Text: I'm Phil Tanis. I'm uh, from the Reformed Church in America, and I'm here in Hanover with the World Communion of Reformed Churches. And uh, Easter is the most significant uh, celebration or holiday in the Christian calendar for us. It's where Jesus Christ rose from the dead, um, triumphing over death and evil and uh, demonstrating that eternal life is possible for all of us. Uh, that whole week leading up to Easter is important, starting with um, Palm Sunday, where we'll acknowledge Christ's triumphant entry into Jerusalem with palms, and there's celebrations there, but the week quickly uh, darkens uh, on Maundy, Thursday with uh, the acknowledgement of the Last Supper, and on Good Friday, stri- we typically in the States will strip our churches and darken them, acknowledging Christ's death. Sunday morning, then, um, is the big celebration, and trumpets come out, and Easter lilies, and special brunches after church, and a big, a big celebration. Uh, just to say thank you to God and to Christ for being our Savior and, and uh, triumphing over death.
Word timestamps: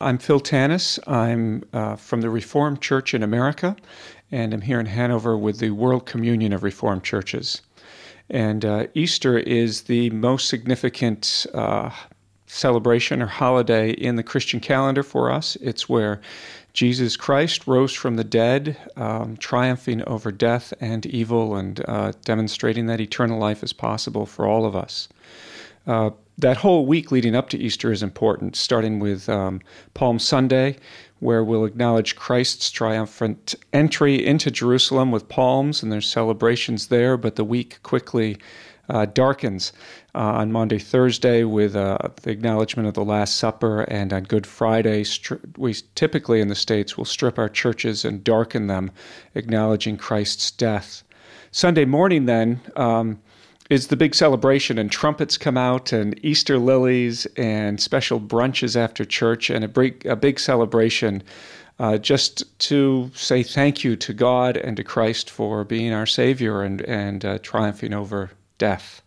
I'm 0.00 0.18
Phil 0.18 0.38
Tanis. 0.38 1.00
I'm 1.08 1.64
uh, 1.72 1.96
from 1.96 2.20
the 2.20 2.30
Reformed 2.30 2.80
Church 2.80 3.14
in 3.14 3.24
America, 3.24 3.74
and 4.30 4.54
I'm 4.54 4.60
here 4.60 4.78
in 4.78 4.86
Hanover 4.86 5.36
with 5.36 5.58
the 5.58 5.70
World 5.70 6.06
Communion 6.06 6.52
of 6.52 6.62
Reformed 6.62 7.02
Churches. 7.02 7.62
And 8.30 8.64
uh, 8.64 8.86
Easter 8.94 9.36
is 9.38 9.82
the 9.82 10.10
most 10.10 10.48
significant 10.48 11.46
uh, 11.52 11.90
celebration 12.46 13.20
or 13.20 13.26
holiday 13.26 13.90
in 13.90 14.14
the 14.14 14.22
Christian 14.22 14.60
calendar 14.60 15.02
for 15.02 15.32
us. 15.32 15.56
It's 15.56 15.88
where 15.88 16.20
Jesus 16.74 17.16
Christ 17.16 17.66
rose 17.66 17.92
from 17.92 18.14
the 18.14 18.22
dead, 18.22 18.76
um, 18.96 19.36
triumphing 19.36 20.04
over 20.06 20.30
death 20.30 20.72
and 20.80 21.06
evil 21.06 21.56
and 21.56 21.84
uh, 21.88 22.12
demonstrating 22.24 22.86
that 22.86 23.00
eternal 23.00 23.40
life 23.40 23.64
is 23.64 23.72
possible 23.72 24.26
for 24.26 24.46
all 24.46 24.64
of 24.64 24.76
us. 24.76 25.08
Uh, 25.88 26.10
that 26.36 26.58
whole 26.58 26.86
week 26.86 27.10
leading 27.10 27.34
up 27.34 27.48
to 27.48 27.58
Easter 27.58 27.90
is 27.90 28.02
important, 28.02 28.54
starting 28.54 29.00
with 29.00 29.28
um, 29.28 29.60
Palm 29.94 30.20
Sunday, 30.20 30.76
where 31.18 31.42
we'll 31.42 31.64
acknowledge 31.64 32.14
Christ's 32.14 32.70
triumphant 32.70 33.56
entry 33.72 34.24
into 34.24 34.50
Jerusalem 34.50 35.10
with 35.10 35.28
palms, 35.28 35.82
and 35.82 35.90
there's 35.90 36.08
celebrations 36.08 36.88
there, 36.88 37.16
but 37.16 37.34
the 37.34 37.44
week 37.44 37.82
quickly 37.82 38.36
uh, 38.88 39.06
darkens 39.06 39.72
uh, 40.14 40.18
on 40.18 40.52
Maundy, 40.52 40.78
Thursday 40.78 41.42
with 41.42 41.74
uh, 41.74 41.98
the 42.22 42.30
acknowledgement 42.30 42.86
of 42.86 42.94
the 42.94 43.04
Last 43.04 43.36
Supper, 43.36 43.82
and 43.82 44.12
on 44.12 44.22
Good 44.24 44.46
Friday, 44.46 45.02
stri- 45.02 45.40
we 45.58 45.74
typically 45.94 46.40
in 46.40 46.48
the 46.48 46.54
States 46.54 46.96
will 46.96 47.04
strip 47.04 47.38
our 47.38 47.48
churches 47.48 48.04
and 48.04 48.22
darken 48.22 48.66
them, 48.68 48.90
acknowledging 49.34 49.96
Christ's 49.96 50.50
death. 50.50 51.02
Sunday 51.50 51.84
morning, 51.84 52.26
then, 52.26 52.60
um, 52.76 53.20
is 53.68 53.88
the 53.88 53.96
big 53.96 54.14
celebration, 54.14 54.78
and 54.78 54.90
trumpets 54.90 55.36
come 55.36 55.56
out, 55.56 55.92
and 55.92 56.18
Easter 56.24 56.58
lilies, 56.58 57.26
and 57.36 57.80
special 57.80 58.20
brunches 58.20 58.76
after 58.76 59.04
church, 59.04 59.50
and 59.50 59.64
a 59.64 59.68
big, 59.68 60.04
a 60.06 60.16
big 60.16 60.40
celebration. 60.40 61.22
Uh, 61.78 61.96
just 61.96 62.58
to 62.58 63.08
say 63.14 63.42
thank 63.42 63.84
you 63.84 63.94
to 63.94 64.12
God 64.12 64.56
and 64.56 64.76
to 64.76 64.82
Christ 64.82 65.30
for 65.30 65.62
being 65.62 65.92
our 65.92 66.06
Savior 66.06 66.62
and, 66.62 66.80
and 66.82 67.24
uh, 67.24 67.38
triumphing 67.38 67.94
over 67.94 68.30
death. 68.58 69.00